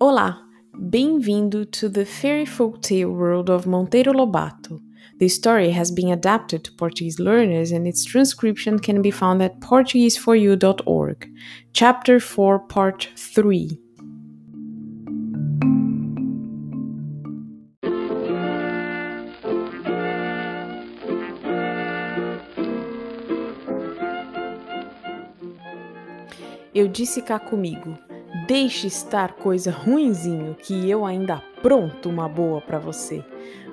Olá, 0.00 0.40
bem-vindo 0.74 1.64
to 1.70 1.88
the 1.88 2.04
fairy 2.04 2.46
folk 2.46 2.80
tale 2.80 3.10
world 3.10 3.50
of 3.50 3.66
Monteiro 3.66 4.12
Lobato. 4.12 4.80
The 5.18 5.28
story 5.28 5.70
has 5.70 5.90
been 5.90 6.10
adapted 6.10 6.64
to 6.64 6.72
Portuguese 6.72 7.20
learners 7.20 7.70
and 7.70 7.86
its 7.86 8.04
transcription 8.04 8.78
can 8.78 9.02
be 9.02 9.10
found 9.10 9.42
at 9.42 9.60
portugueseforyou.org. 9.60 11.28
Chapter 11.74 12.18
4, 12.18 12.58
Part 12.60 13.10
3. 13.14 13.78
Eu 26.74 26.86
disse 26.86 27.20
cá 27.20 27.38
comigo. 27.38 27.98
Deixe 28.46 28.86
estar 28.86 29.32
coisa 29.32 29.72
ruinzinho 29.72 30.54
que 30.54 30.88
eu 30.88 31.04
ainda 31.04 31.34
apronto 31.34 32.08
uma 32.08 32.28
boa 32.28 32.60
para 32.60 32.78
você. 32.78 33.24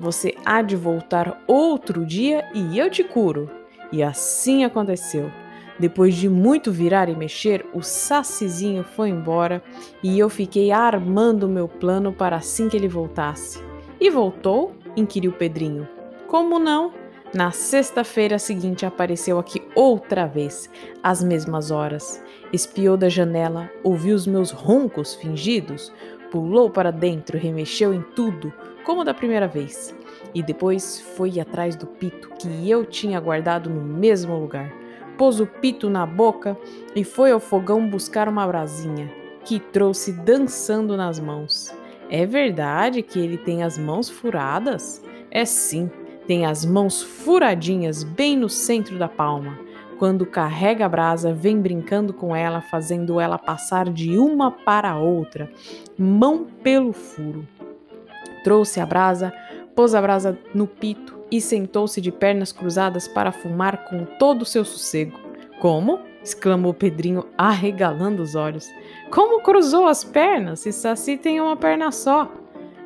Você 0.00 0.34
há 0.44 0.60
de 0.60 0.74
voltar 0.74 1.42
outro 1.46 2.04
dia 2.04 2.44
e 2.52 2.76
eu 2.76 2.90
te 2.90 3.04
curo. 3.04 3.48
E 3.92 4.02
assim 4.02 4.64
aconteceu. 4.64 5.30
Depois 5.78 6.16
de 6.16 6.28
muito 6.28 6.72
virar 6.72 7.08
e 7.08 7.14
mexer, 7.14 7.64
o 7.72 7.80
sacizinho 7.80 8.82
foi 8.82 9.08
embora 9.08 9.62
e 10.02 10.18
eu 10.18 10.28
fiquei 10.28 10.72
armando 10.72 11.48
meu 11.48 11.68
plano 11.68 12.12
para 12.12 12.36
assim 12.36 12.68
que 12.68 12.76
ele 12.76 12.88
voltasse. 12.88 13.62
E 14.00 14.10
voltou? 14.10 14.74
inquiriu 14.96 15.32
Pedrinho. 15.32 15.88
Como 16.26 16.58
não? 16.58 16.92
Na 17.32 17.52
sexta-feira 17.52 18.40
seguinte 18.40 18.84
apareceu 18.84 19.38
aqui 19.38 19.62
outra 19.76 20.26
vez, 20.26 20.68
às 21.00 21.22
mesmas 21.22 21.70
horas. 21.70 22.20
Espiou 22.52 22.96
da 22.96 23.08
janela, 23.08 23.70
ouviu 23.84 24.16
os 24.16 24.26
meus 24.26 24.50
roncos 24.50 25.14
fingidos, 25.14 25.92
pulou 26.32 26.68
para 26.68 26.90
dentro, 26.90 27.38
remexeu 27.38 27.94
em 27.94 28.02
tudo, 28.16 28.52
como 28.84 29.04
da 29.04 29.14
primeira 29.14 29.46
vez. 29.46 29.94
E 30.34 30.42
depois 30.42 31.00
foi 31.16 31.38
atrás 31.38 31.76
do 31.76 31.86
pito 31.86 32.30
que 32.30 32.68
eu 32.68 32.84
tinha 32.84 33.20
guardado 33.20 33.70
no 33.70 33.80
mesmo 33.80 34.36
lugar. 34.36 34.72
Pôs 35.16 35.38
o 35.38 35.46
pito 35.46 35.88
na 35.88 36.04
boca 36.04 36.58
e 36.96 37.04
foi 37.04 37.30
ao 37.30 37.38
fogão 37.38 37.88
buscar 37.88 38.28
uma 38.28 38.44
brasinha, 38.44 39.08
que 39.44 39.60
trouxe 39.60 40.12
dançando 40.12 40.96
nas 40.96 41.20
mãos. 41.20 41.72
É 42.10 42.26
verdade 42.26 43.02
que 43.02 43.20
ele 43.20 43.38
tem 43.38 43.62
as 43.62 43.78
mãos 43.78 44.10
furadas? 44.10 45.00
É 45.30 45.44
sim 45.44 45.88
tem 46.30 46.46
as 46.46 46.64
mãos 46.64 47.02
furadinhas 47.02 48.04
bem 48.04 48.36
no 48.36 48.48
centro 48.48 48.96
da 48.96 49.08
palma. 49.08 49.58
Quando 49.98 50.24
carrega 50.24 50.86
a 50.86 50.88
brasa, 50.88 51.34
vem 51.34 51.60
brincando 51.60 52.14
com 52.14 52.36
ela, 52.36 52.60
fazendo 52.60 53.18
ela 53.18 53.36
passar 53.36 53.90
de 53.90 54.16
uma 54.16 54.48
para 54.48 54.92
a 54.92 54.96
outra, 54.96 55.50
mão 55.98 56.46
pelo 56.62 56.92
furo. 56.92 57.44
Trouxe 58.44 58.78
a 58.78 58.86
brasa, 58.86 59.32
pôs 59.74 59.92
a 59.92 60.00
brasa 60.00 60.38
no 60.54 60.68
pito 60.68 61.18
e 61.32 61.40
sentou-se 61.40 62.00
de 62.00 62.12
pernas 62.12 62.52
cruzadas 62.52 63.08
para 63.08 63.32
fumar 63.32 63.86
com 63.86 64.04
todo 64.04 64.42
o 64.42 64.46
seu 64.46 64.64
sossego. 64.64 65.18
Como? 65.58 65.98
exclamou 66.22 66.72
Pedrinho, 66.72 67.26
arregalando 67.36 68.22
os 68.22 68.36
olhos. 68.36 68.68
Como 69.10 69.42
cruzou 69.42 69.88
as 69.88 70.04
pernas 70.04 70.60
se 70.60 70.70
Saci 70.70 71.16
tem 71.16 71.40
uma 71.40 71.56
perna 71.56 71.90
só? 71.90 72.30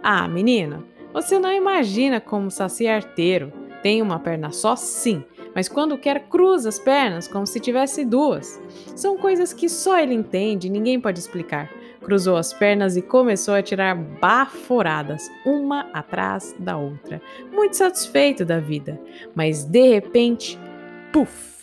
Ah, 0.02 0.26
menina, 0.26 0.82
você 1.14 1.38
não 1.38 1.52
imagina 1.52 2.20
como 2.20 2.50
Saci 2.50 2.86
é 2.86 2.96
arteiro. 2.96 3.52
Tem 3.84 4.02
uma 4.02 4.18
perna 4.18 4.50
só, 4.50 4.74
sim, 4.74 5.22
mas 5.54 5.68
quando 5.68 5.96
quer 5.96 6.28
cruza 6.28 6.68
as 6.68 6.78
pernas 6.78 7.28
como 7.28 7.46
se 7.46 7.60
tivesse 7.60 8.04
duas. 8.04 8.60
São 8.96 9.16
coisas 9.16 9.52
que 9.52 9.68
só 9.68 9.96
ele 9.96 10.12
entende 10.12 10.66
e 10.66 10.70
ninguém 10.70 11.00
pode 11.00 11.20
explicar. 11.20 11.70
Cruzou 12.00 12.36
as 12.36 12.52
pernas 12.52 12.96
e 12.96 13.02
começou 13.02 13.54
a 13.54 13.62
tirar 13.62 13.94
baforadas, 13.94 15.30
uma 15.46 15.88
atrás 15.92 16.54
da 16.58 16.76
outra, 16.76 17.22
muito 17.52 17.76
satisfeito 17.76 18.44
da 18.44 18.58
vida. 18.58 19.00
Mas 19.36 19.64
de 19.64 19.88
repente, 19.88 20.58
puf! 21.12 21.54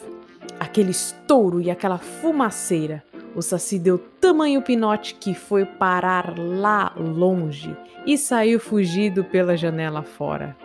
Aquele 0.60 0.92
estouro 0.92 1.60
e 1.60 1.70
aquela 1.70 1.98
fumaceira. 1.98 3.04
O 3.36 3.42
Saci 3.42 3.80
deu 3.80 3.98
tamanho 3.98 4.62
pinote 4.62 5.16
que 5.16 5.34
foi 5.34 5.66
parar 5.66 6.38
lá 6.38 6.94
longe 6.98 7.76
e 8.06 8.18
saiu 8.18 8.60
fugido 8.60 9.24
pela 9.24 9.56
janela 9.56 10.04
fora. 10.04 10.56